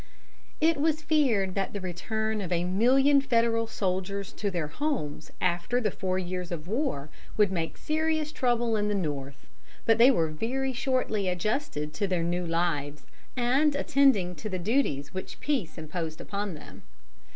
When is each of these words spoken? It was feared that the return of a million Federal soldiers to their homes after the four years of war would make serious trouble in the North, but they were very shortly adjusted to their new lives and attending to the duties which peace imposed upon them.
It 0.59 0.77
was 0.77 1.03
feared 1.03 1.53
that 1.53 1.73
the 1.73 1.79
return 1.79 2.41
of 2.41 2.51
a 2.51 2.63
million 2.63 3.21
Federal 3.21 3.67
soldiers 3.67 4.33
to 4.33 4.49
their 4.49 4.65
homes 4.65 5.29
after 5.39 5.79
the 5.79 5.91
four 5.91 6.17
years 6.17 6.51
of 6.51 6.67
war 6.67 7.11
would 7.37 7.51
make 7.51 7.77
serious 7.77 8.31
trouble 8.31 8.75
in 8.75 8.87
the 8.87 8.95
North, 8.95 9.45
but 9.85 9.99
they 9.99 10.09
were 10.09 10.29
very 10.31 10.73
shortly 10.73 11.27
adjusted 11.27 11.93
to 11.93 12.07
their 12.07 12.23
new 12.23 12.47
lives 12.47 13.03
and 13.37 13.75
attending 13.75 14.33
to 14.37 14.49
the 14.49 14.57
duties 14.57 15.13
which 15.13 15.39
peace 15.39 15.77
imposed 15.77 16.19
upon 16.19 16.55
them. 16.55 16.81